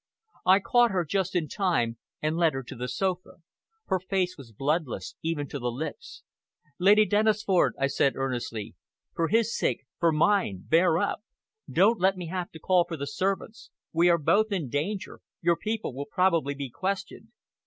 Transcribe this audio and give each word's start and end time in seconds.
I 0.47 0.59
caught 0.59 0.89
her 0.89 1.05
just 1.05 1.35
in 1.35 1.47
time, 1.47 1.99
and 2.23 2.35
led 2.35 2.53
her 2.53 2.63
to 2.63 2.75
the 2.75 2.87
sofa. 2.87 3.33
Her 3.85 3.99
face 3.99 4.35
was 4.35 4.51
bloodless, 4.51 5.13
even 5.21 5.47
to 5.49 5.59
the 5.59 5.69
lips. 5.71 6.23
"Lady 6.79 7.05
Dennisford," 7.05 7.73
I 7.77 7.85
said 7.85 8.15
earnestly, 8.15 8.73
"for 9.13 9.27
his 9.27 9.55
sake, 9.55 9.83
for 9.99 10.11
mine, 10.11 10.63
bear 10.67 10.97
up. 10.97 11.21
Don't 11.71 11.99
let 11.99 12.17
me 12.17 12.25
have 12.29 12.49
to 12.53 12.59
call 12.59 12.83
for 12.85 12.97
the 12.97 13.05
servants. 13.05 13.69
We 13.93 14.09
are 14.09 14.17
both 14.17 14.51
in 14.51 14.69
danger. 14.69 15.19
Your 15.39 15.55
people 15.55 15.93
will 15.93 16.07
probably 16.07 16.55
be 16.55 16.71
questioned." 16.71 17.27